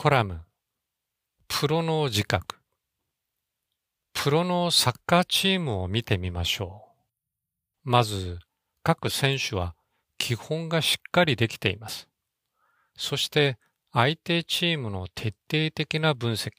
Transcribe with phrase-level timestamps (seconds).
[0.00, 0.42] コラム
[1.48, 2.54] プロの自覚
[4.14, 6.84] プロのサッカーチームを見てみましょ
[7.84, 7.90] う。
[7.90, 8.38] まず、
[8.84, 9.74] 各選手は
[10.16, 12.08] 基本がしっかりできています。
[12.96, 13.58] そして
[13.92, 16.52] 相手チームの徹底的な分析、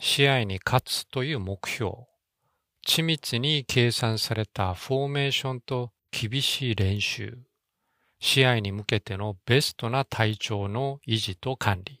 [0.00, 1.92] 試合に勝つという目標、
[2.84, 7.38] 緻密に計算されたフォーメーションと厳しい練習、
[8.18, 11.97] 試合に向けてのベストな体調の維持と管理、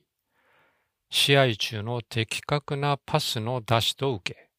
[1.10, 4.50] 試合中の的確なパスの出しと受け、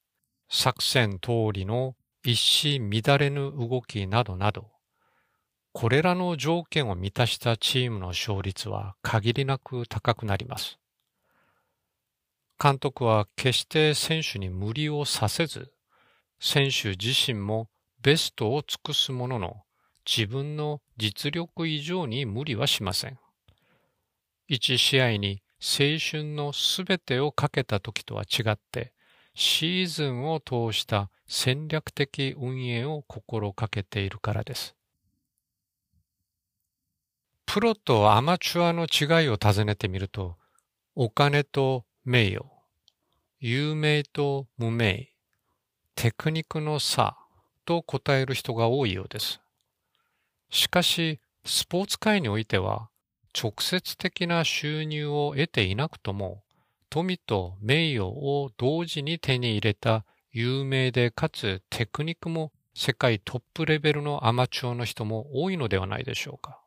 [0.49, 4.71] 作戦通りの一糸乱れぬ動きなどなど、
[5.73, 10.79] これらの条件を満たしたチームの勝率は限りなく高くなります。
[12.61, 15.71] 監督は決して選手に無理をさせず、
[16.39, 17.69] 選手自身も
[18.01, 19.63] ベストを尽くすものの、
[20.05, 23.19] 自分の実力以上に無理はしません。
[24.47, 28.93] 一試合に青春のすべてをかけた時とは違って、
[29.35, 34.75] シーズンを通した戦略的運営を心がけているからです。
[37.45, 40.37] プロとアマチュアの違いを尋ねてみると、
[40.95, 42.45] お金と名誉、
[43.39, 45.09] 有名と無名、
[45.95, 47.17] テクニックの差
[47.65, 49.41] と答える人が多いようです。
[50.49, 52.88] しかし、スポーツ界においては、
[53.37, 56.43] 直接的な収入を得ていなくとも、
[56.89, 66.59] 富と名誉を同時に手に入れた有名でかつテクニックも世界トップレベルのアマチュアの人も多いのではないでしょうか。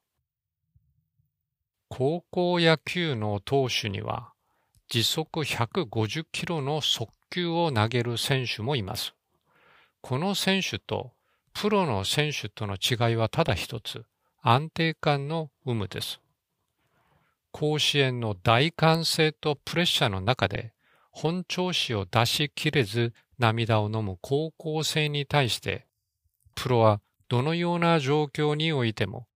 [1.88, 4.32] 高校野球の投手には
[4.88, 9.14] 時速150キロの速球を投げる選手もいます。
[10.00, 11.12] この選手と
[11.54, 14.04] プロの選手との違いはただ一つ、
[14.42, 16.20] 安定感の有無です。
[17.52, 20.72] 甲子園の大歓声とプレッシャーの中で
[21.10, 25.86] 本調子を出しきれず涙を飲む高校生に対して、
[26.54, 29.26] プロはどのような状況においても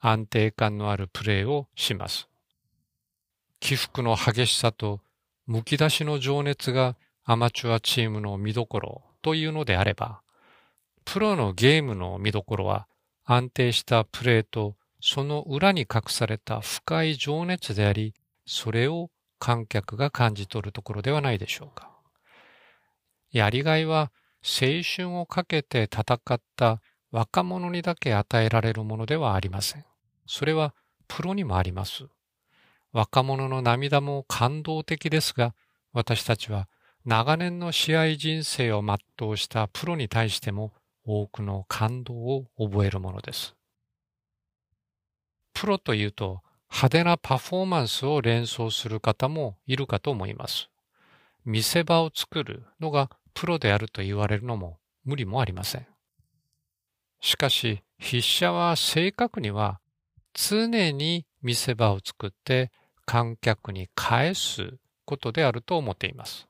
[0.00, 2.28] 安定感のあるプレーをします。
[3.60, 5.00] 起伏の激しさと
[5.46, 10.20] むき出しの情熱がアマチュアチームの見どころというのであれば、
[11.04, 12.86] プロのゲームの見どころは
[13.24, 18.14] 安定したプレーとその裏に隠された深い情熱であり、
[18.46, 21.90] それを観客が感じ取るところではないでしょうか。
[23.30, 24.12] やりがいは
[24.42, 26.80] 青春をかけて戦った
[27.10, 29.84] 若者にだけ与えられるものではありません。
[30.26, 30.74] それは
[31.08, 32.06] プロにもあります。
[32.92, 35.54] 若者の涙も感動的ですが、
[35.92, 36.68] 私たちは
[37.04, 40.72] 長年の試合人生を全うしたプロに対しても
[41.04, 43.54] 多くの感動を覚えるものです。
[45.58, 50.68] プロというと派手なパフォーマンスを連想する方もいるかと思います。
[51.46, 55.86] 見せ場を作るのがプロであると言われるのも無理もありません。
[57.22, 59.80] しかし、筆者は正確には
[60.34, 62.70] 常に見せ場を作って
[63.06, 64.74] 観客に返す
[65.06, 66.46] ことであると思っています。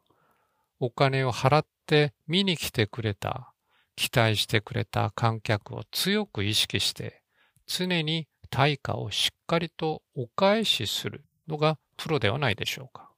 [0.80, 3.52] お金を払って見に来てくれた、
[3.94, 7.22] 期待してくれた観客を強く意識して、
[7.68, 13.10] 常に対価をしっかりとお返しするのがプロではないでしょうか。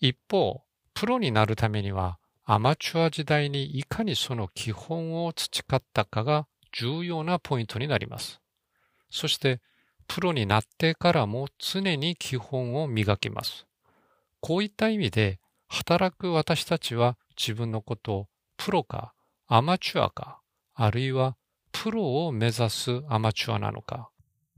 [0.00, 8.40] 一方、プロになるためにはアマチュア時代にいかにその基本を培ったかが重要なポイントになります。
[9.10, 9.60] そして、
[10.06, 13.66] プロになってからも常に基本を磨きます。
[14.40, 18.28] こういった意味で、働く私たちは自分のことを
[18.58, 19.14] プロか
[19.46, 20.40] アマチュアか、
[20.74, 21.36] あるいは
[21.84, 24.08] プロを目指すアマチュアなのか、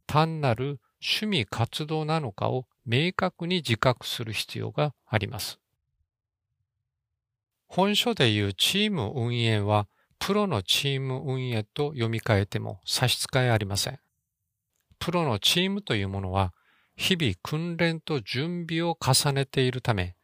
[0.07, 5.59] 単なる趣味活動なのかを明確に自覚する必要があります。
[7.67, 9.89] 本書でいうチーム運営は、
[10.21, 13.99] プロのチーム運営と読み替えても差し支えありません。
[15.01, 16.55] プロのチームというものは、
[16.95, 20.15] 日々訓練と準備を重ねているため、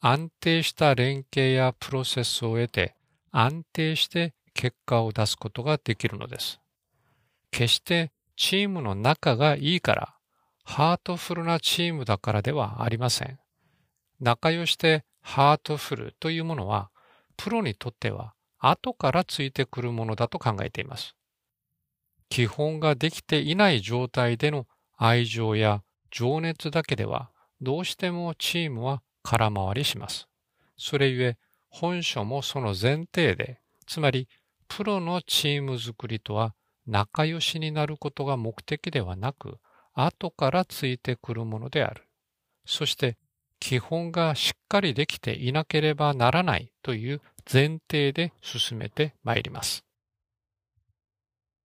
[0.00, 2.94] 安定した連携やプロセスを得て
[3.32, 6.60] 安定して結果を出すことができるのです。
[7.50, 10.14] 決してチームの仲がいいから、
[10.64, 13.38] ハートフルなチームだからではありません。
[14.20, 16.90] 仲良してハートフルというものは、
[17.36, 21.14] プロにとっては後からついてくるものだと考えています。
[22.28, 24.66] 基本ができていない状態での
[24.96, 27.30] 愛情や情熱だけでは、
[27.60, 30.28] どうしてもチームは空回りします。
[30.76, 31.36] それゆえ、
[31.68, 34.28] 本書もその前提で、つまり、
[34.68, 36.54] プロのチーム作りとは
[36.86, 39.58] 仲良しになることが目的ではなく、
[39.94, 42.04] 後からついてくるものである。
[42.64, 43.16] そして
[43.58, 49.84] 基本がしっかりできていなければならないという前提で進めてまいります。